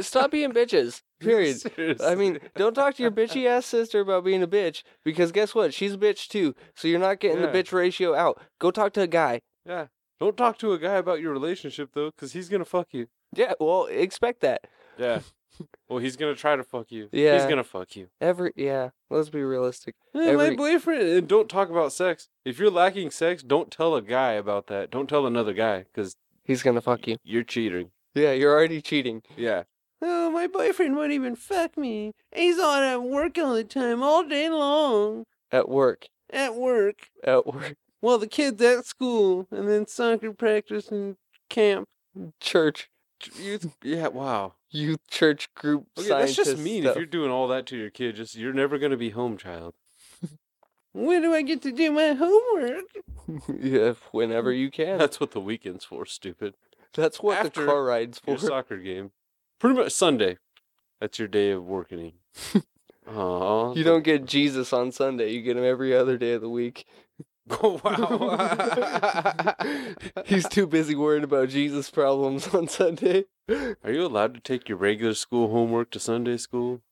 [0.00, 1.02] Stop being bitches.
[1.20, 1.58] Period.
[2.02, 5.54] I mean, don't talk to your bitchy ass sister about being a bitch because guess
[5.54, 5.72] what?
[5.74, 6.54] She's a bitch too.
[6.74, 7.50] So you're not getting Yeah.
[7.50, 8.40] the bitch ratio out.
[8.58, 9.40] Go talk to a guy.
[9.66, 9.86] yeah.
[10.22, 13.08] Don't talk to a guy about your relationship though, because he's gonna fuck you.
[13.34, 14.68] Yeah, well, expect that.
[14.96, 15.18] Yeah.
[15.88, 17.08] well, he's gonna try to fuck you.
[17.10, 17.34] Yeah.
[17.34, 18.06] He's gonna fuck you.
[18.20, 19.96] Every yeah, let's be realistic.
[20.14, 21.02] Eh, my boyfriend.
[21.02, 22.28] And don't talk about sex.
[22.44, 24.92] If you're lacking sex, don't tell a guy about that.
[24.92, 27.16] Don't tell another guy, because He's gonna fuck you.
[27.24, 27.90] you're cheating.
[28.14, 29.22] Yeah, you're already cheating.
[29.36, 29.64] Yeah.
[30.00, 32.12] Oh, my boyfriend won't even fuck me.
[32.32, 35.24] He's on at work all the time, all day long.
[35.50, 36.06] At work.
[36.30, 37.08] At work.
[37.24, 37.74] At work.
[38.02, 41.16] Well, the kids at school, and then soccer practice and
[41.48, 41.88] camp.
[42.18, 42.90] Mm, church.
[43.40, 43.74] Youth.
[43.82, 44.08] Yeah.
[44.08, 44.54] Wow.
[44.70, 46.82] Youth church group Okay, that's just mean.
[46.82, 46.92] stuff.
[46.92, 49.74] If you're doing all that to your kid, just you're never gonna be home child.
[50.92, 52.84] when do I get to do my homework?
[53.62, 54.98] yeah, whenever you can.
[54.98, 56.54] That's what the weekend's for, stupid.
[56.94, 58.46] That's what After the car ride's Your for.
[58.46, 59.12] soccer game.
[59.60, 60.38] Pretty much Sunday.
[61.00, 62.12] That's your day of working.
[63.08, 63.76] Aww.
[63.76, 65.32] You don't get Jesus on Sunday.
[65.32, 66.86] You get him every other day of the week.
[67.62, 69.54] Oh, wow.
[70.24, 73.24] He's too busy worrying about Jesus problems on Sunday.
[73.48, 76.82] Are you allowed to take your regular school homework to Sunday school?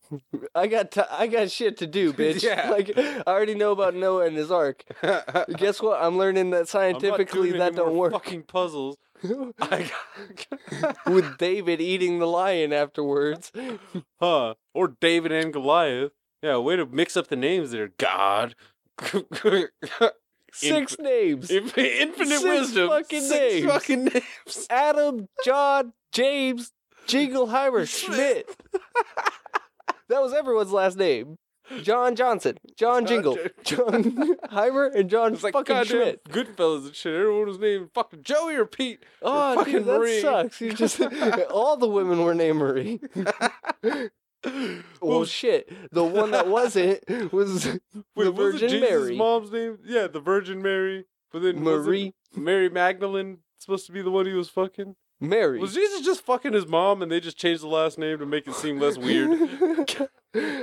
[0.54, 2.42] I got t- I got shit to do, bitch.
[2.42, 2.70] Yeah.
[2.70, 4.84] Like I already know about Noah and his ark.
[5.56, 6.02] Guess what?
[6.02, 8.12] I'm learning that scientifically that don't work.
[8.12, 8.96] Fucking puzzles.
[9.60, 9.90] I
[10.80, 10.96] got...
[11.06, 13.52] With David eating the lion afterwards.
[14.20, 14.54] huh?
[14.74, 16.12] Or David and Goliath.
[16.42, 17.90] Yeah, way to mix up the names there.
[17.98, 18.54] God.
[20.52, 21.50] Six names.
[21.50, 22.88] Inf- Infinite Six wisdom.
[22.88, 23.66] fucking Six names.
[23.66, 24.66] fucking names.
[24.70, 26.72] Adam, John, James,
[27.06, 28.48] Jingleheimer, Schmidt.
[30.08, 31.36] that was everyone's last name.
[31.82, 34.02] John Johnson, John, John Jingle, John
[34.48, 36.24] Heimer, and John It's like fucking goddamn Schmidt.
[36.24, 37.14] Goodfellas and shit.
[37.14, 39.04] Everyone was named fucking Joey or Pete.
[39.22, 40.20] Oh, fucking dude, that Marie.
[40.20, 40.60] sucks.
[40.60, 41.00] You just
[41.48, 43.00] all the women were named Marie.
[45.00, 45.70] well, shit.
[45.92, 47.00] The one that wasn't
[47.32, 49.16] was Wait, the Virgin Mary.
[49.16, 49.78] mom's name?
[49.84, 51.04] Yeah, the Virgin Mary.
[51.32, 52.14] But then Marie.
[52.34, 54.96] Mary Magdalene supposed to be the one he was fucking.
[55.20, 55.58] Mary.
[55.58, 58.46] Was Jesus just fucking his mom and they just changed the last name to make
[58.48, 59.28] it seem less weird?